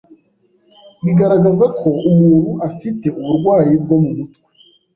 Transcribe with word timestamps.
bigaragaza 1.03 1.65
ko 1.79 1.89
umuntu 2.09 2.51
afite 2.67 3.05
uburwayi 3.19 3.73
bwo 3.83 3.95
mu 4.03 4.11
mutwe 4.17 4.47